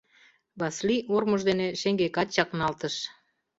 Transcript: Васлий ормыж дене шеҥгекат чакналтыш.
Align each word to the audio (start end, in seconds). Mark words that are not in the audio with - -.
Васлий 0.59 1.05
ормыж 1.15 1.41
дене 1.49 1.67
шеҥгекат 1.79 2.27
чакналтыш. 2.35 2.95